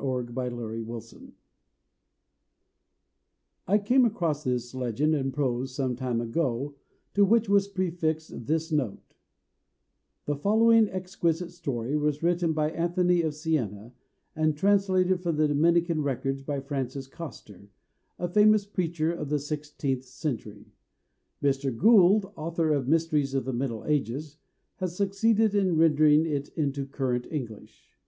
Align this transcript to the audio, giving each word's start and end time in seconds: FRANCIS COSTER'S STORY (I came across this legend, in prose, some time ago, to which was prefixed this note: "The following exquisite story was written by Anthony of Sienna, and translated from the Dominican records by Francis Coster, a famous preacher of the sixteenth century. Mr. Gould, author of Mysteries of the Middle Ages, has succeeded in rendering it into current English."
FRANCIS 0.00 0.32
COSTER'S 0.34 1.04
STORY 1.04 1.32
(I 3.68 3.76
came 3.76 4.06
across 4.06 4.44
this 4.44 4.74
legend, 4.74 5.14
in 5.14 5.30
prose, 5.30 5.74
some 5.74 5.94
time 5.94 6.22
ago, 6.22 6.74
to 7.12 7.22
which 7.26 7.50
was 7.50 7.68
prefixed 7.68 8.46
this 8.46 8.72
note: 8.72 9.12
"The 10.24 10.36
following 10.36 10.88
exquisite 10.88 11.50
story 11.52 11.98
was 11.98 12.22
written 12.22 12.54
by 12.54 12.70
Anthony 12.70 13.20
of 13.20 13.34
Sienna, 13.34 13.92
and 14.34 14.56
translated 14.56 15.20
from 15.20 15.36
the 15.36 15.48
Dominican 15.48 16.00
records 16.02 16.40
by 16.40 16.60
Francis 16.60 17.06
Coster, 17.06 17.68
a 18.18 18.26
famous 18.26 18.64
preacher 18.64 19.12
of 19.12 19.28
the 19.28 19.38
sixteenth 19.38 20.04
century. 20.04 20.72
Mr. 21.42 21.76
Gould, 21.76 22.24
author 22.36 22.70
of 22.72 22.88
Mysteries 22.88 23.34
of 23.34 23.44
the 23.44 23.52
Middle 23.52 23.84
Ages, 23.84 24.38
has 24.76 24.96
succeeded 24.96 25.54
in 25.54 25.76
rendering 25.76 26.24
it 26.24 26.48
into 26.56 26.86
current 26.86 27.26
English." 27.30 27.98